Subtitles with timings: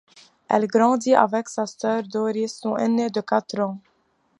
[0.49, 3.79] Elle grandit avec sa sœur Doris, son aînée de quatre ans.